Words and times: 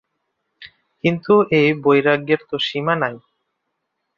কিন্তু 1.03 1.33
এই 1.59 1.69
বৈরাগ্যের 1.83 2.41
তো 2.49 2.55
সীমা 2.59 2.95
নাই। 2.95 3.15